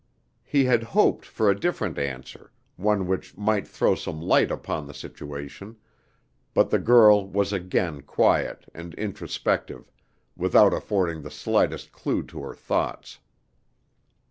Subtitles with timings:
[0.43, 4.95] He had hoped for a different answer one which might throw some light upon the
[4.95, 5.75] situation
[6.55, 9.91] but the girl was again quiet and introspective,
[10.35, 13.19] without affording the slightest clew to her thoughts.